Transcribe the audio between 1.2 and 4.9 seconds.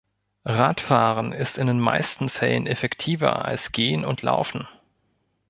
ist in den meisten Fällen effektiver als Gehen und Laufen.